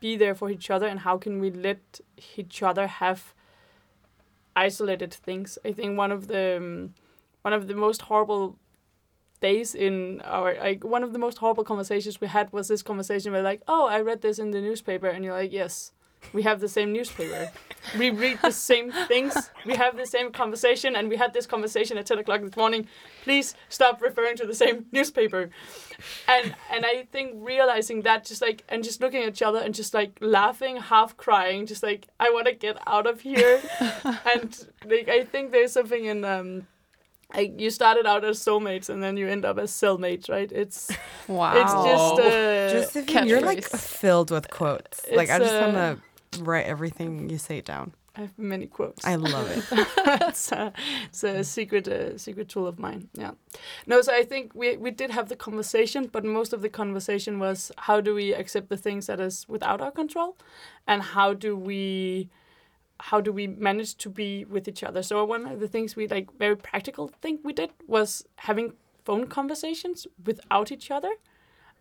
[0.00, 2.00] be there for each other and how can we let
[2.36, 3.34] each other have
[4.56, 5.58] isolated things?
[5.64, 6.94] I think one of the um,
[7.42, 8.56] one of the most horrible
[9.40, 13.32] days in our like one of the most horrible conversations we had was this conversation
[13.32, 15.90] where like oh i read this in the newspaper and you're like yes
[16.32, 17.50] we have the same newspaper
[17.98, 21.98] we read the same things we have the same conversation and we had this conversation
[21.98, 22.86] at 10 o'clock this morning
[23.24, 25.50] please stop referring to the same newspaper
[26.28, 29.74] and and I think realizing that just like and just looking at each other and
[29.74, 33.60] just like laughing, half crying, just like I want to get out of here.
[34.34, 36.66] and like I think there's something in um
[37.34, 40.50] like you started out as soulmates and then you end up as cellmates, right?
[40.50, 40.90] It's
[41.28, 41.54] Wow.
[41.54, 46.02] it's just uh, Josephine, you're like filled with quotes like i just uh, want to
[46.40, 49.06] write everything you say down I have many quotes.
[49.06, 49.64] I love it.
[50.28, 50.72] it's, a,
[51.06, 53.08] it's a secret uh, secret tool of mine.
[53.14, 53.30] Yeah.
[53.86, 57.38] No, so I think we we did have the conversation, but most of the conversation
[57.38, 60.36] was how do we accept the things that is without our control,
[60.86, 62.28] and how do we
[63.00, 65.02] how do we manage to be with each other.
[65.02, 69.26] So one of the things we like very practical thing we did was having phone
[69.26, 71.12] conversations without each other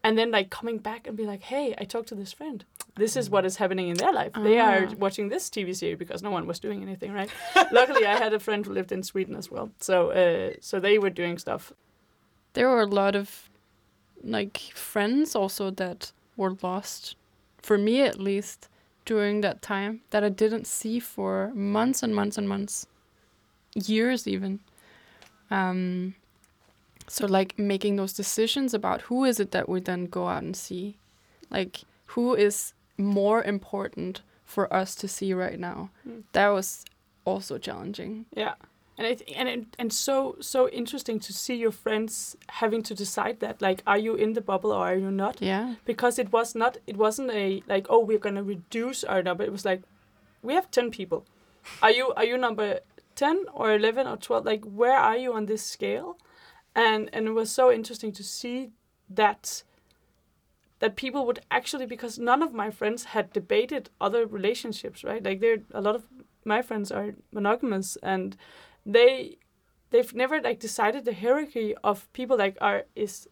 [0.04, 2.66] and then like coming back and be like hey i talked to this friend.
[2.96, 4.34] This is what is happening in their life.
[4.48, 4.94] They are Ah.
[4.98, 7.30] watching this tv series because no one was doing anything right?
[7.72, 9.70] Luckily i had a friend who lived in sweden as well.
[9.80, 11.72] So uh, so they were doing stuff.
[12.54, 13.50] There were a lot of
[14.24, 17.16] like friends also that were lost,
[17.68, 18.68] for me at least,
[19.06, 22.86] during that time that I didn't see for months and months and months,
[23.74, 24.60] years even.
[25.50, 26.16] Um,
[27.12, 30.56] so like making those decisions about who is it that we then go out and
[30.56, 30.98] see,
[31.50, 31.82] like
[32.14, 35.90] who is more important for us to see right now.
[36.08, 36.24] Mm.
[36.34, 36.86] That was
[37.26, 38.26] also challenging.
[38.36, 38.56] yeah
[38.98, 43.40] and it, and it, and so so interesting to see your friends having to decide
[43.40, 45.76] that like are you in the bubble or are you not Yeah.
[45.86, 49.52] because it was not it wasn't a like oh we're gonna reduce our number it
[49.52, 49.82] was like
[50.44, 51.26] we have 10 people
[51.82, 52.80] are you are you number
[53.16, 56.18] 10 or 11 or 12 like where are you on this scale
[56.76, 58.72] and and it was so interesting to see
[59.10, 59.64] that
[60.80, 65.24] that people would actually because none of my friends had debated other relationships right?
[65.24, 66.04] Like there a lot of
[66.44, 68.36] my friends are monogamous and
[68.86, 69.38] they
[69.92, 73.28] they've never like decided the hierarchy of people like are is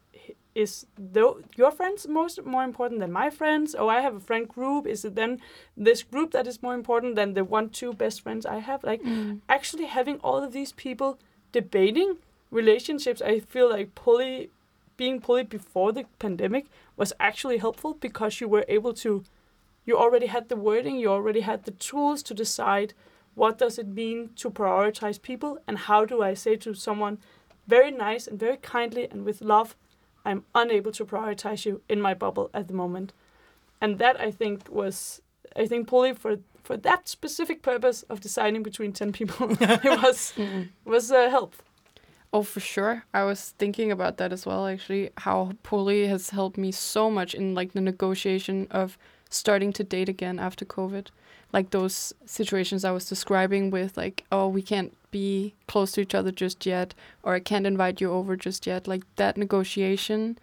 [0.53, 3.75] is tho- your friends most more important than my friends?
[3.77, 4.85] Oh i have a friend group.
[4.85, 5.39] Is it then
[5.77, 8.83] this group that is more important than the one two best friends i have?
[8.83, 9.39] Like Mm.
[9.49, 11.17] actually having all of these people
[11.51, 12.17] debating
[12.51, 14.49] relationships i feel like poly
[14.97, 16.65] being poly before the pandemic
[16.97, 19.23] was actually helpful because you were able to
[19.85, 22.93] you already had the wording you already had the tools to decide
[23.35, 27.17] what does it mean to prioritize people and how do i say to someone
[27.67, 29.75] very nice and very kindly and with love
[30.25, 33.13] i'm unable to prioritize you in my bubble at the moment
[33.79, 35.21] and that i think was
[35.55, 40.33] i think poly for for that specific purpose of deciding between 10 people it was
[40.35, 40.67] Mm.
[40.83, 41.53] was uh, help
[42.31, 43.05] Oh, for sure.
[43.13, 45.09] I was thinking about that as well, actually.
[45.17, 48.97] How poly has helped me so much in like the negotiation of
[49.29, 51.07] starting to date again after COVID.
[51.51, 56.13] Like those situations I was describing with like, oh, we can't be close to each
[56.13, 58.87] other just yet, or I can't invite you over just yet.
[58.87, 60.37] Like that negotiation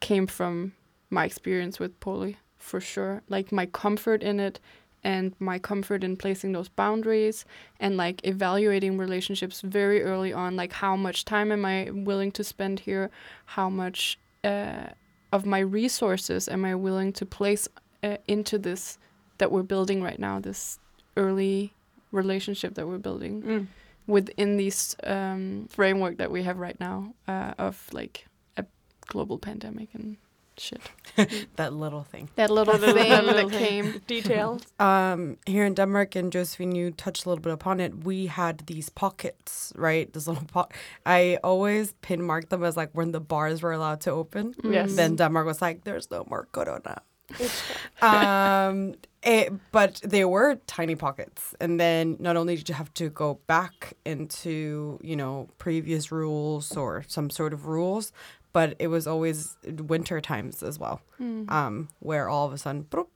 [0.00, 0.72] came from
[1.08, 3.22] my experience with poly, for sure.
[3.30, 4.60] Like my comfort in it
[5.02, 7.44] and my comfort in placing those boundaries
[7.78, 12.44] and like evaluating relationships very early on like how much time am i willing to
[12.44, 13.10] spend here
[13.46, 14.86] how much uh,
[15.32, 17.66] of my resources am i willing to place
[18.02, 18.98] uh, into this
[19.38, 20.78] that we're building right now this
[21.16, 21.72] early
[22.12, 23.66] relationship that we're building Mm.
[24.06, 28.64] within this um, framework that we have right now uh, of like a
[29.06, 30.16] global pandemic and
[30.60, 30.80] shit
[31.56, 32.28] that little thing.
[32.36, 36.74] that little That little- thing that that came details Um, here in Denmark, and Josephine,
[36.76, 38.04] you touched a little bit upon it.
[38.04, 40.12] We had these pockets, right?
[40.12, 40.72] This little pot.
[41.06, 44.54] I always pin mark them as like when the bars were allowed to open.
[44.64, 44.94] Yes.
[44.96, 47.02] Then Denmark was like, "There's no more corona."
[48.02, 53.08] um, it, but they were tiny pockets, and then not only did you have to
[53.10, 58.12] go back into you know previous rules or some sort of rules,
[58.52, 61.00] but it was always winter times as well,
[61.48, 63.08] um, where all of a sudden, broop,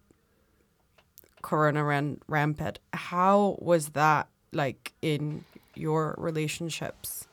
[1.42, 2.78] corona ran rampant.
[2.92, 5.44] How was that like in
[5.74, 7.26] your relationships?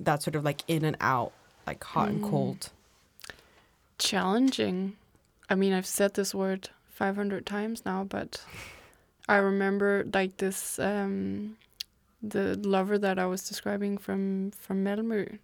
[0.00, 1.32] That sort of like in and out,
[1.66, 2.70] like hot and cold.
[3.98, 4.96] challenging.
[5.50, 8.42] I mean, I've said this word 500 times now, but
[9.28, 11.56] I remember like this um,
[12.22, 15.38] the lover that I was describing from from Malmö.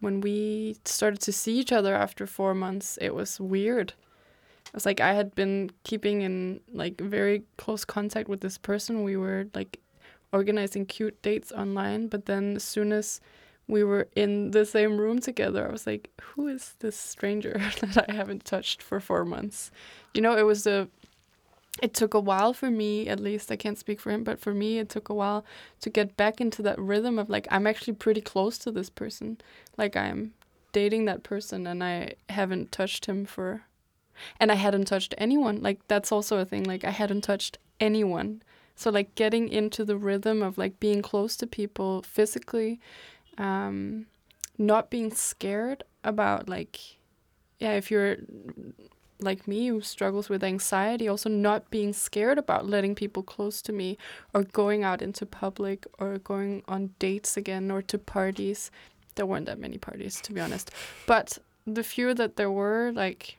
[0.00, 3.94] When we started to see each other after four months, it was weird.
[4.66, 9.02] It was like I had been keeping in like very close contact with this person.
[9.02, 9.80] We were like
[10.32, 13.20] organizing cute dates online, but then as soon as
[13.66, 18.06] we were in the same room together, I was like, who is this stranger that
[18.08, 19.70] I haven't touched for four months?
[20.14, 20.88] You know, it was a.
[21.82, 24.52] It took a while for me, at least I can't speak for him, but for
[24.52, 25.44] me, it took a while
[25.80, 29.38] to get back into that rhythm of like, I'm actually pretty close to this person.
[29.76, 30.32] Like, I'm
[30.72, 33.62] dating that person and I haven't touched him for.
[34.40, 35.62] And I hadn't touched anyone.
[35.62, 36.64] Like, that's also a thing.
[36.64, 38.42] Like, I hadn't touched anyone.
[38.74, 42.80] So, like, getting into the rhythm of like being close to people physically
[43.38, 44.06] um,
[44.58, 46.78] not being scared about like
[47.58, 48.16] yeah if you're
[49.20, 53.72] like me who struggles with anxiety, also not being scared about letting people close to
[53.72, 53.98] me
[54.32, 58.70] or going out into public or going on dates again or to parties.
[59.16, 60.70] There weren't that many parties, to be honest.
[61.06, 63.38] But the few that there were, like,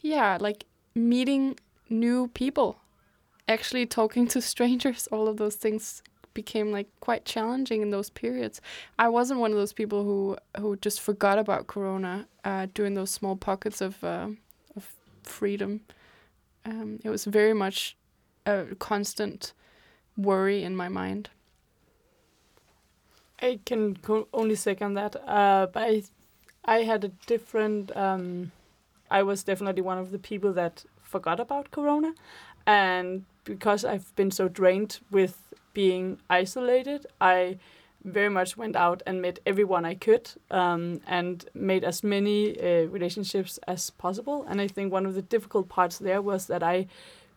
[0.00, 0.64] yeah, like
[0.94, 1.58] meeting
[1.90, 2.78] new people,
[3.48, 6.02] actually talking to strangers, all of those things
[6.34, 8.60] became like quite challenging in those periods.
[8.96, 13.10] I wasn't one of those people who who just forgot about Corona uh, during those
[13.10, 14.36] small pockets of uh, of
[15.22, 15.80] freedom.
[16.64, 17.96] Um, it was very much
[18.46, 19.52] a constant
[20.16, 21.30] worry in my mind.
[23.40, 23.96] I can
[24.32, 25.16] only second that.
[25.26, 26.02] Uh, but I,
[26.64, 27.96] I had a different.
[27.96, 28.52] Um,
[29.10, 32.14] I was definitely one of the people that forgot about Corona,
[32.66, 37.58] and because I've been so drained with being isolated, I
[38.04, 42.86] very much went out and met everyone I could um, and made as many uh,
[42.86, 44.44] relationships as possible.
[44.48, 46.86] And I think one of the difficult parts there was that I,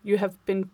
[0.03, 0.70] you have been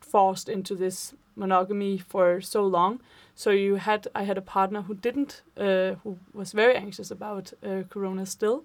[0.00, 3.00] forced into this monogamy for so long.
[3.34, 7.52] So you had, I had a partner who didn't, uh, who was very anxious about
[7.64, 8.64] uh, Corona still,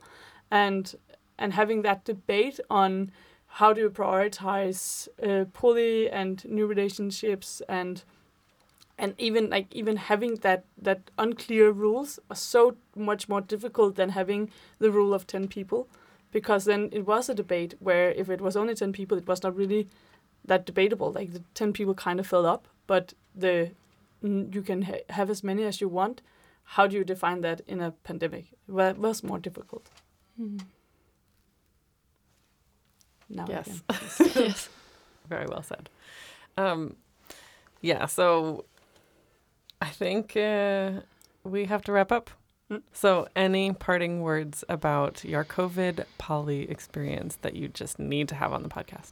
[0.51, 0.95] and
[1.37, 3.11] and having that debate on
[3.47, 8.03] how do you prioritize uh, poly and new relationships and
[8.97, 14.09] and even like even having that that unclear rules are so much more difficult than
[14.09, 15.87] having the rule of 10 people
[16.31, 19.43] because then it was a debate where if it was only 10 people it was
[19.43, 19.87] not really
[20.45, 23.71] that debatable like the 10 people kind of filled up but the
[24.21, 26.21] you can ha- have as many as you want
[26.75, 29.89] how do you define that in a pandemic well it was more difficult
[30.41, 30.61] Mm.
[33.29, 33.81] now Yes.
[34.35, 34.69] yes.
[35.29, 35.89] Very well said.
[36.57, 36.95] Um,
[37.81, 38.65] yeah, so
[39.85, 41.01] I think uh,
[41.43, 42.31] we have to wrap up.
[42.71, 42.81] Mm.
[42.91, 48.51] So, any parting words about your COVID poly experience that you just need to have
[48.51, 49.11] on the podcast?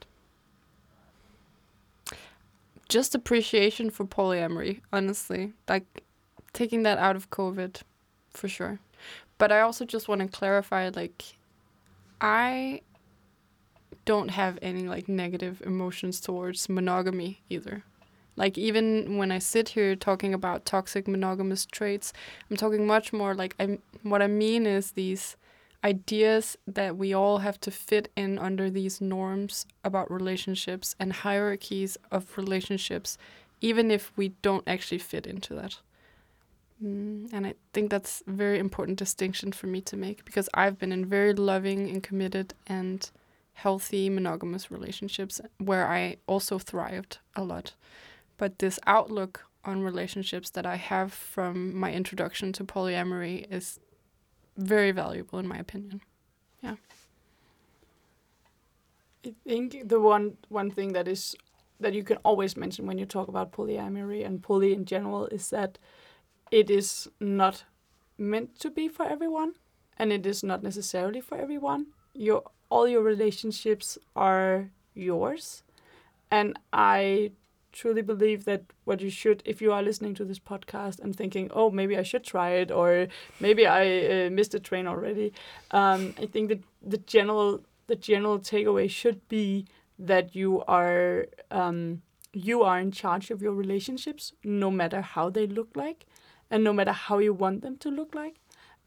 [2.90, 5.54] Just appreciation for polyamory, honestly.
[5.70, 6.04] Like
[6.54, 7.82] taking that out of COVID
[8.32, 8.80] for sure.
[9.38, 11.38] But I also just want to clarify like
[12.20, 12.82] I
[14.06, 17.84] don't have any like negative emotions towards monogamy either.
[18.36, 22.14] Like even when I sit here talking about toxic monogamous traits,
[22.50, 25.38] I'm talking much more like I what I mean is these
[25.84, 31.98] ideas that we all have to fit in under these norms about relationships and hierarchies
[32.10, 33.18] of relationships
[33.60, 35.78] even if we don't actually fit into that.
[36.84, 40.78] Mm, and I think that's a very important distinction for me to make because I've
[40.78, 43.10] been in very loving and committed and
[43.54, 47.74] healthy monogamous relationships where I also thrived a lot.
[48.44, 53.80] But this outlook on relationships that I have from my introduction to polyamory is
[54.58, 56.02] very valuable in my opinion.
[56.62, 56.76] Yeah.
[59.26, 61.38] I think the one one thing that is
[61.80, 65.50] that you can always mention when you talk about polyamory and poly in general is
[65.52, 65.78] that
[66.52, 67.64] it is not
[68.18, 69.54] meant to be for everyone
[69.98, 71.86] and it is not necessarily for everyone.
[72.14, 75.64] Your all your relationships are yours.
[76.30, 77.32] And I
[77.74, 81.50] truly believe that what you should, if you are listening to this podcast and thinking,
[81.54, 83.08] oh, maybe I should try it, or
[83.40, 85.34] maybe I uh, missed the train already,
[85.72, 89.66] um, I think that the general the general takeaway should be
[90.00, 92.02] that you are um,
[92.32, 96.06] you are in charge of your relationships, no matter how they look like,
[96.50, 98.36] and no matter how you want them to look like,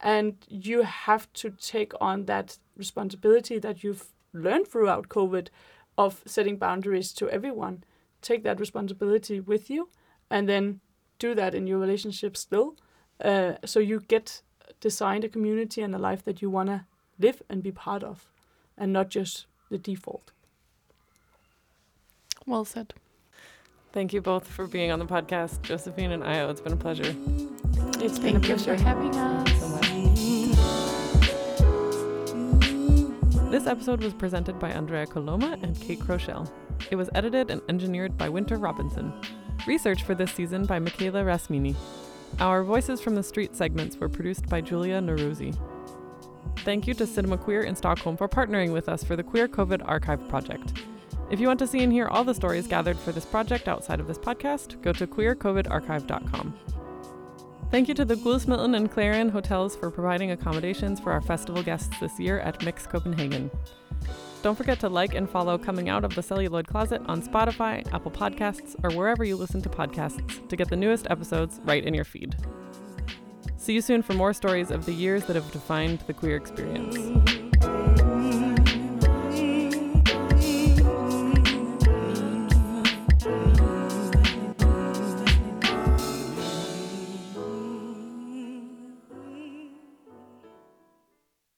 [0.00, 5.48] and you have to take on that responsibility that you've learned throughout COVID
[5.98, 7.84] of setting boundaries to everyone.
[8.22, 9.88] Take that responsibility with you,
[10.30, 10.80] and then
[11.18, 12.76] do that in your relationship still.
[13.22, 14.42] Uh, so you get
[14.80, 16.84] designed a community and a life that you want to
[17.18, 18.28] live and be part of,
[18.76, 20.32] and not just the default.
[22.46, 22.94] Well said.
[23.92, 26.50] Thank you both for being on the podcast, Josephine and Io.
[26.50, 27.14] It's been a pleasure.
[27.98, 28.76] It's been a Thank you pleasure.
[28.76, 29.35] for having us.
[33.56, 36.52] This episode was presented by Andrea Coloma and Kate Crochelle.
[36.90, 39.14] It was edited and engineered by Winter Robinson.
[39.66, 41.74] Research for this season by Michaela Rasmini.
[42.38, 45.58] Our Voices from the Street segments were produced by Julia Neruzzi.
[46.66, 49.80] Thank you to Cinema Queer in Stockholm for partnering with us for the Queer COVID
[49.86, 50.74] Archive project.
[51.30, 54.00] If you want to see and hear all the stories gathered for this project outside
[54.00, 56.75] of this podcast, go to queercovidarchive.com.
[57.70, 61.98] Thank you to the Guldsmeden and Clarion hotels for providing accommodations for our festival guests
[61.98, 63.50] this year at Mix Copenhagen.
[64.42, 68.12] Don't forget to like and follow Coming Out of the Celluloid Closet on Spotify, Apple
[68.12, 72.04] Podcasts, or wherever you listen to podcasts to get the newest episodes right in your
[72.04, 72.36] feed.
[73.56, 77.35] See you soon for more stories of the years that have defined the queer experience.